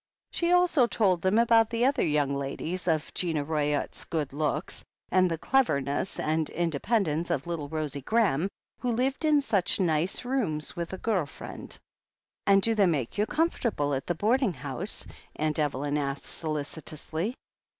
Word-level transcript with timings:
She 0.31 0.51
also 0.51 0.87
told 0.87 1.21
them 1.21 1.37
about 1.37 1.69
the 1.69 1.85
other 1.85 2.01
young 2.03 2.33
ladies, 2.33 2.87
of 2.87 3.13
Gina 3.13 3.45
Ryott's 3.45 4.03
good 4.05 4.33
looks, 4.33 4.83
and 5.11 5.29
the 5.29 5.37
cleverness 5.37 6.19
and 6.19 6.49
inde 6.49 6.81
pendence 6.81 7.29
of 7.29 7.45
little 7.45 7.69
Rosie 7.69 8.01
Graham, 8.01 8.49
who 8.79 8.91
lived 8.93 9.25
in 9.25 9.41
such 9.41 9.79
nice 9.79 10.25
rooms 10.25 10.75
with 10.75 10.91
a 10.91 10.97
girl 10.97 11.27
friend. 11.27 11.77
"And 12.47 12.63
do 12.63 12.73
they 12.73 12.87
make 12.87 13.19
you 13.19 13.27
comfortable 13.27 13.93
at 13.93 14.07
the 14.07 14.15
boarding 14.15 14.53
house?" 14.53 15.05
Aunt 15.35 15.59
Evelyn 15.59 15.99
asked 15.99 16.25
solicitously. 16.25 17.35